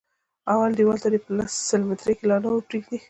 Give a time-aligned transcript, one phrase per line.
[0.53, 1.33] اول دېوال ته دې په
[1.67, 2.97] سل ميتري کې لا نه ور پرېږدي.